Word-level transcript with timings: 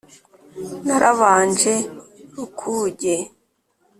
narabanje 0.85 1.73
rukuge, 2.35 3.15